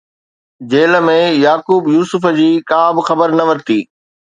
jail 0.73 0.93
۾، 1.09 1.13
Yaqub 1.43 1.93
Yusuf 1.99 2.27
جي 2.41 2.51
ڪا 2.75 2.83
خبر 3.13 3.41
نه 3.41 3.51
ورتي 3.53 3.83